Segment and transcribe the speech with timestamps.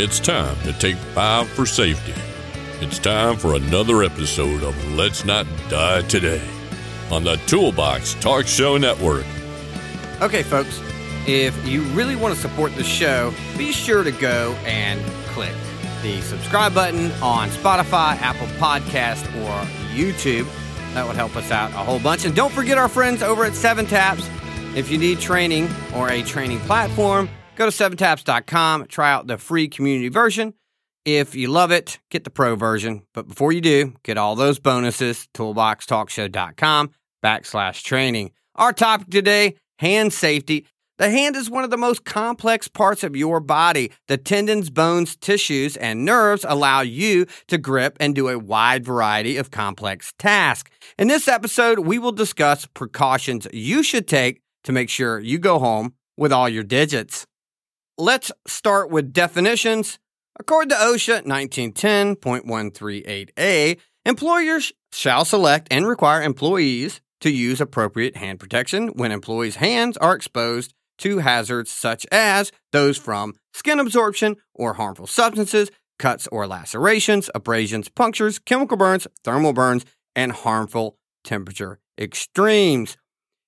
[0.00, 2.14] It's time to take five for safety.
[2.80, 6.40] It's time for another episode of Let's Not Die Today
[7.10, 9.26] on the Toolbox Talk Show Network.
[10.22, 10.80] Okay, folks,
[11.26, 15.56] if you really want to support the show, be sure to go and click
[16.02, 20.46] the subscribe button on Spotify, Apple Podcast, or YouTube.
[20.94, 22.24] That would help us out a whole bunch.
[22.24, 24.30] And don't forget our friends over at Seven Taps.
[24.76, 27.28] If you need training or a training platform,
[27.58, 30.54] go to seventaps.com, try out the free community version.
[31.04, 33.02] If you love it, get the pro version.
[33.12, 36.90] But before you do, get all those bonuses, toolboxtalkshow.com
[37.22, 38.30] backslash training.
[38.54, 40.66] Our topic today, hand safety.
[40.98, 43.92] The hand is one of the most complex parts of your body.
[44.06, 49.36] The tendons, bones, tissues, and nerves allow you to grip and do a wide variety
[49.36, 50.70] of complex tasks.
[50.98, 55.58] In this episode, we will discuss precautions you should take to make sure you go
[55.58, 57.26] home with all your digits.
[58.00, 59.98] Let's start with definitions.
[60.38, 68.90] According to OSHA 1910.138a, employers shall select and require employees to use appropriate hand protection
[68.90, 75.08] when employees' hands are exposed to hazards such as those from skin absorption or harmful
[75.08, 82.96] substances, cuts or lacerations, abrasions, punctures, chemical burns, thermal burns, and harmful temperature extremes.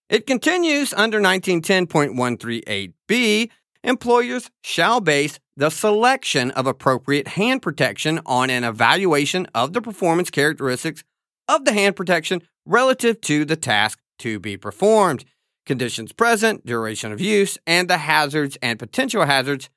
[0.08, 3.50] It continues under 1910.138b
[3.82, 10.30] employers shall base the selection of appropriate hand protection on an evaluation of the performance
[10.30, 11.04] characteristics
[11.48, 15.24] of the hand protection relative to the task to be performed,
[15.66, 19.68] conditions present, duration of use, and the hazards and potential hazards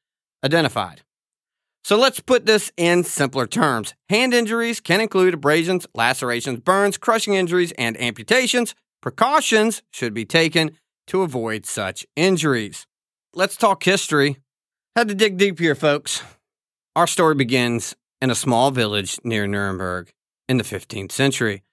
[0.44, 1.02] identified.
[1.84, 3.94] So let's put this in simpler terms.
[4.10, 8.74] Hand injuries can include abrasions, lacerations, burns, crushing injuries, and amputations.
[9.02, 12.88] Precautions should be taken to avoid such injuries.
[13.36, 14.38] Let's talk history.
[14.96, 16.22] Had to dig deep here, folks.
[16.96, 20.12] Our story begins in a small village near Nuremberg
[20.48, 21.64] in the 15th century.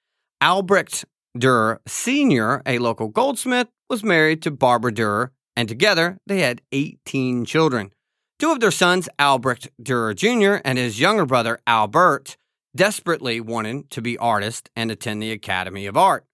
[0.41, 1.05] Albrecht
[1.37, 7.45] Dürer Sr., a local goldsmith, was married to Barbara Dürer, and together they had 18
[7.45, 7.93] children.
[8.39, 10.63] Two of their sons, Albrecht Dürer Jr.
[10.65, 12.39] and his younger brother, Albert,
[12.75, 16.25] desperately wanted to be artists and attend the Academy of Art.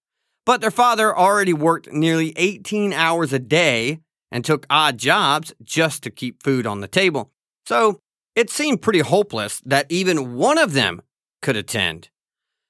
[0.45, 3.99] But their father already worked nearly 18 hours a day
[4.31, 7.31] and took odd jobs just to keep food on the table.
[7.65, 7.99] So
[8.35, 11.01] it seemed pretty hopeless that even one of them
[11.41, 12.09] could attend.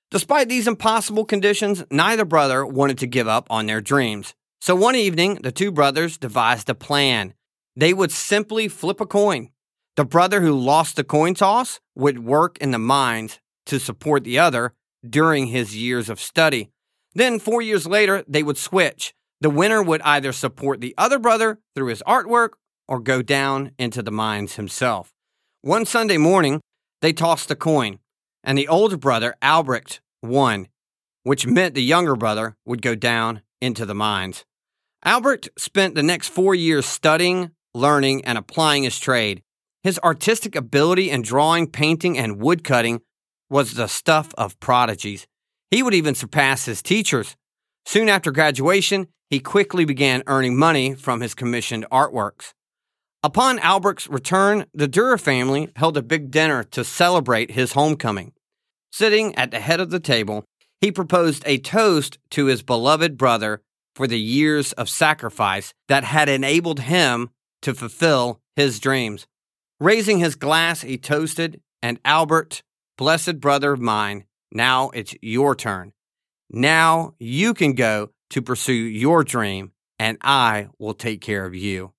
[0.10, 4.34] Despite these impossible conditions, neither brother wanted to give up on their dreams.
[4.62, 7.34] So one evening, the two brothers devised a plan.
[7.76, 9.50] They would simply flip a coin.
[9.98, 14.40] The brother who lost the coin toss would work in the mines to support the
[14.40, 14.74] other
[15.08, 16.70] during his years of study.
[17.14, 19.14] Then, four years later, they would switch.
[19.40, 22.52] The winner would either support the other brother through his artwork
[22.88, 25.14] or go down into the mines himself.
[25.62, 26.62] One Sunday morning,
[27.02, 28.00] they tossed a coin,
[28.44, 30.68] and the older brother, Albrecht, won,
[31.24, 34.46] which meant the younger brother would go down into the mines.
[35.06, 39.44] Albrecht spent the next four years studying, learning, and applying his trade.
[39.84, 43.02] His artistic ability in drawing, painting, and woodcutting
[43.50, 45.28] was the stuff of prodigies.
[45.70, 47.36] He would even surpass his teachers.
[47.86, 52.54] Soon after graduation, he quickly began earning money from his commissioned artworks.
[53.24, 58.34] Upon Albrecht's return, the Dürer family held a big dinner to celebrate his homecoming.
[58.92, 60.46] Sitting at the head of the table,
[60.80, 63.62] he proposed a toast to his beloved brother
[63.96, 67.32] for the years of sacrifice that had enabled him
[67.64, 69.26] to fulfill his dreams.
[69.80, 72.62] Raising his glass, he toasted, and Albert,
[72.98, 75.94] blessed brother of mine, now it's your turn.
[76.50, 81.94] Now you can go to pursue your dream, and I will take care of you.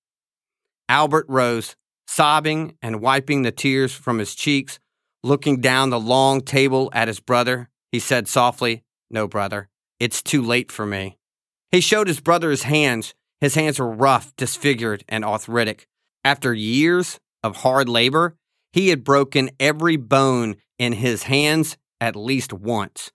[0.87, 1.75] Albert rose,
[2.07, 4.79] sobbing and wiping the tears from his cheeks.
[5.23, 9.69] Looking down the long table at his brother, he said softly, No, brother,
[9.99, 11.17] it's too late for me.
[11.71, 13.13] He showed his brother his hands.
[13.41, 15.87] His hands were rough, disfigured, and arthritic.
[16.23, 18.35] After years of hard labor,
[18.73, 23.11] he had broken every bone in his hands at least once.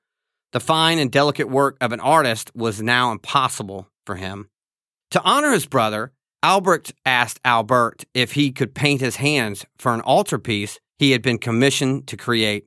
[0.55, 4.51] The fine and delicate work of an artist was now impossible for him.
[5.11, 6.13] To honor his brother,
[6.45, 11.39] Albrecht asked Albert if he could paint his hands for an altarpiece he had been
[11.39, 12.67] commissioned to create.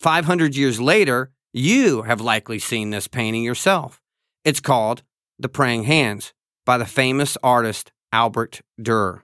[0.00, 4.00] 500 years later, you have likely seen this painting yourself.
[4.42, 5.02] It's called
[5.38, 6.32] The Praying Hands
[6.64, 9.20] by the famous artist Albert Dürer.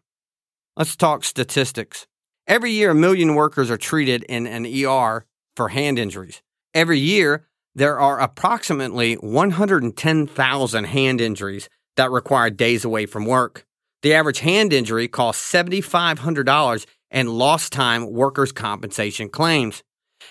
[0.76, 2.06] Let's talk statistics.
[2.46, 5.24] Every year, a million workers are treated in an ER
[5.56, 6.42] for hand injuries.
[6.74, 7.46] Every year,
[7.76, 13.66] there are approximately 110,000 hand injuries that require days away from work.
[14.02, 19.82] The average hand injury costs $7,500 in lost time workers' compensation claims.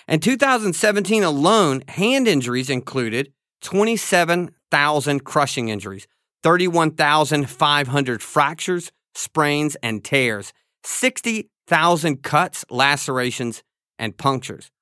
[0.08, 3.32] In 2017 alone, hand injuries included
[3.62, 6.08] 27,000 crushing injuries,
[6.42, 10.52] 31,500 fractures, sprains, and tears,
[10.82, 13.62] 60,000 cuts, lacerations,
[14.00, 14.72] and punctures.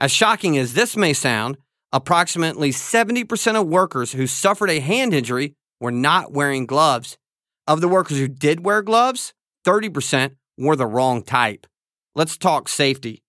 [0.00, 1.58] As shocking as this may sound,
[1.92, 7.18] approximately 70% of workers who suffered a hand injury were not wearing gloves.
[7.66, 9.34] Of the workers who did wear gloves,
[9.66, 11.66] 30% wore the wrong type.
[12.14, 13.22] Let's talk safety.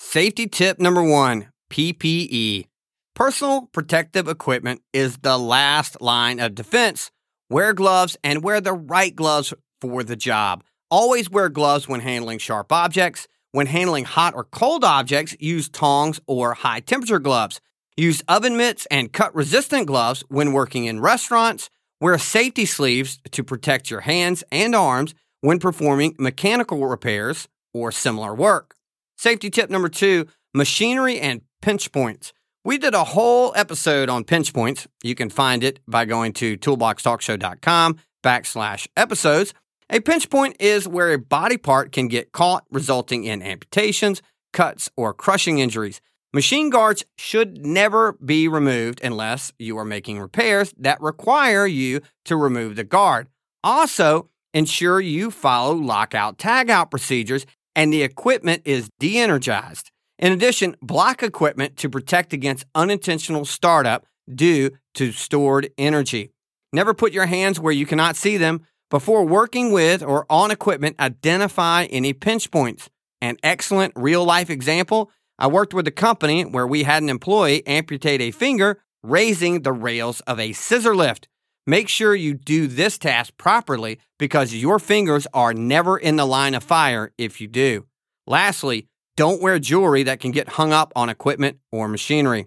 [0.00, 2.66] Safety tip number one PPE.
[3.14, 7.10] Personal protective equipment is the last line of defense.
[7.48, 10.64] Wear gloves and wear the right gloves for the job.
[10.90, 13.28] Always wear gloves when handling sharp objects.
[13.52, 17.60] When handling hot or cold objects, use tongs or high temperature gloves.
[17.96, 21.68] Use oven mitts and cut resistant gloves when working in restaurants.
[22.00, 28.34] Wear safety sleeves to protect your hands and arms when performing mechanical repairs or similar
[28.34, 28.74] work.
[29.16, 32.32] Safety tip number two machinery and pinch points.
[32.64, 34.86] We did a whole episode on pinch points.
[35.02, 39.52] You can find it by going to toolboxtalkshow.com backslash episodes.
[39.90, 44.22] A pinch point is where a body part can get caught, resulting in amputations,
[44.52, 46.00] cuts, or crushing injuries.
[46.34, 52.36] Machine guards should never be removed unless you are making repairs that require you to
[52.36, 53.28] remove the guard.
[53.62, 57.44] Also, ensure you follow lockout tagout procedures
[57.76, 59.90] and the equipment is de energized.
[60.18, 66.30] In addition, block equipment to protect against unintentional startup due to stored energy.
[66.72, 68.66] Never put your hands where you cannot see them.
[68.88, 72.88] Before working with or on equipment, identify any pinch points.
[73.20, 75.10] An excellent real life example
[75.42, 79.72] I worked with a company where we had an employee amputate a finger raising the
[79.72, 81.26] rails of a scissor lift.
[81.66, 86.54] Make sure you do this task properly because your fingers are never in the line
[86.54, 87.86] of fire if you do.
[88.24, 88.86] Lastly,
[89.16, 92.46] don't wear jewelry that can get hung up on equipment or machinery.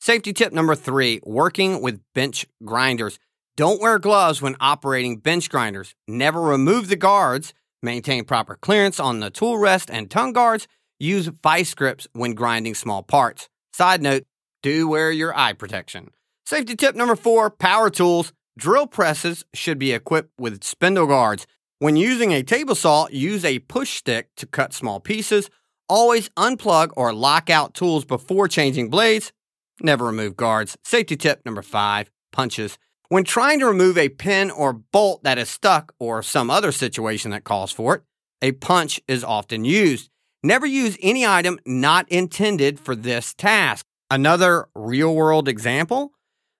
[0.00, 3.20] Safety tip number three working with bench grinders.
[3.56, 5.94] Don't wear gloves when operating bench grinders.
[6.08, 7.54] Never remove the guards.
[7.84, 10.66] Maintain proper clearance on the tool rest and tongue guards.
[11.02, 13.48] Use vice grips when grinding small parts.
[13.72, 14.24] Side note
[14.62, 16.10] do wear your eye protection.
[16.46, 18.32] Safety tip number four power tools.
[18.56, 21.46] Drill presses should be equipped with spindle guards.
[21.78, 25.50] When using a table saw, use a push stick to cut small pieces
[25.88, 29.30] Always unplug or lock out tools before changing blades.
[29.82, 30.74] Never remove guards.
[30.84, 32.78] Safety tip number five punches.
[33.10, 37.30] When trying to remove a pin or bolt that is stuck or some other situation
[37.32, 38.02] that calls for it,
[38.40, 40.08] a punch is often used.
[40.44, 43.86] Never use any item not intended for this task.
[44.10, 46.12] Another real world example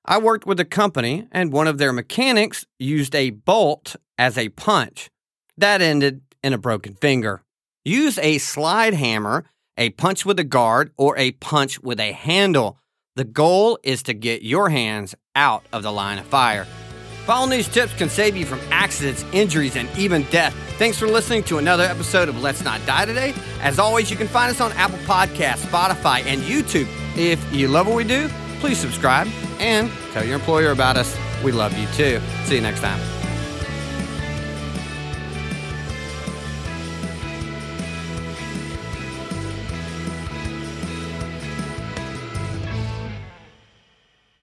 [0.04, 4.48] I worked with a company and one of their mechanics used a bolt as a
[4.50, 5.10] punch.
[5.56, 7.42] That ended in a broken finger.
[7.84, 9.44] Use a slide hammer,
[9.76, 12.78] a punch with a guard, or a punch with a handle.
[13.16, 16.66] The goal is to get your hands out of the line of fire.
[17.24, 20.54] Following these tips can save you from accidents, injuries, and even death.
[20.76, 23.32] Thanks for listening to another episode of Let's Not Die Today.
[23.60, 26.88] As always, you can find us on Apple Podcasts, Spotify, and YouTube.
[27.16, 28.28] If you love what we do,
[28.58, 29.28] please subscribe
[29.60, 31.16] and tell your employer about us.
[31.44, 32.20] We love you too.
[32.44, 33.21] See you next time.